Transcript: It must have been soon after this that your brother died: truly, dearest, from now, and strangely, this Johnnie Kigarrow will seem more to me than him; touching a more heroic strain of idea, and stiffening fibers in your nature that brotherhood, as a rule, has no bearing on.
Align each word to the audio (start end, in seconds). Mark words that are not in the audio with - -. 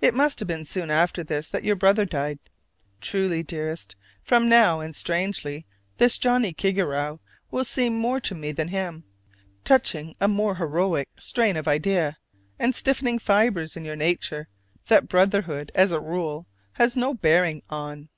It 0.00 0.14
must 0.14 0.38
have 0.38 0.48
been 0.48 0.64
soon 0.64 0.90
after 0.90 1.22
this 1.22 1.50
that 1.50 1.64
your 1.64 1.76
brother 1.76 2.06
died: 2.06 2.38
truly, 3.02 3.42
dearest, 3.42 3.94
from 4.22 4.48
now, 4.48 4.80
and 4.80 4.96
strangely, 4.96 5.66
this 5.98 6.16
Johnnie 6.16 6.54
Kigarrow 6.54 7.20
will 7.50 7.66
seem 7.66 7.92
more 7.94 8.20
to 8.20 8.34
me 8.34 8.52
than 8.52 8.68
him; 8.68 9.04
touching 9.62 10.16
a 10.18 10.28
more 10.28 10.54
heroic 10.54 11.10
strain 11.18 11.58
of 11.58 11.68
idea, 11.68 12.16
and 12.58 12.74
stiffening 12.74 13.18
fibers 13.18 13.76
in 13.76 13.84
your 13.84 13.96
nature 13.96 14.48
that 14.86 15.08
brotherhood, 15.10 15.70
as 15.74 15.92
a 15.92 16.00
rule, 16.00 16.46
has 16.78 16.96
no 16.96 17.12
bearing 17.12 17.62
on. 17.68 18.08